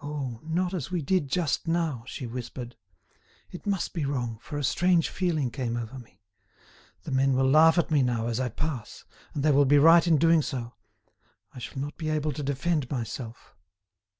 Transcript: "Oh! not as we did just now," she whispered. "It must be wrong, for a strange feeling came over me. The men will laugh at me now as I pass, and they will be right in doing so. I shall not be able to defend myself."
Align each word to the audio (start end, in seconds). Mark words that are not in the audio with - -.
"Oh! 0.00 0.40
not 0.42 0.74
as 0.74 0.90
we 0.90 1.02
did 1.02 1.28
just 1.28 1.68
now," 1.68 2.02
she 2.08 2.26
whispered. 2.26 2.74
"It 3.52 3.64
must 3.64 3.94
be 3.94 4.04
wrong, 4.04 4.38
for 4.40 4.58
a 4.58 4.64
strange 4.64 5.08
feeling 5.08 5.52
came 5.52 5.76
over 5.76 6.00
me. 6.00 6.20
The 7.04 7.12
men 7.12 7.34
will 7.34 7.48
laugh 7.48 7.78
at 7.78 7.88
me 7.88 8.02
now 8.02 8.26
as 8.26 8.40
I 8.40 8.48
pass, 8.48 9.04
and 9.34 9.44
they 9.44 9.52
will 9.52 9.64
be 9.64 9.78
right 9.78 10.04
in 10.04 10.16
doing 10.18 10.42
so. 10.42 10.74
I 11.54 11.60
shall 11.60 11.78
not 11.78 11.96
be 11.96 12.08
able 12.10 12.32
to 12.32 12.42
defend 12.42 12.90
myself." 12.90 13.54